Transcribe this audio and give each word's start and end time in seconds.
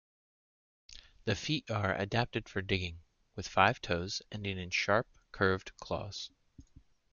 The 1.25 1.35
feet 1.35 1.69
are 1.69 1.95
adapted 1.95 2.49
for 2.49 2.63
digging, 2.63 3.01
with 3.35 3.47
five 3.47 3.79
toes 3.81 4.23
ending 4.31 4.57
in 4.57 4.71
sharp, 4.71 5.07
curved 5.31 5.77
claws. 5.77 6.31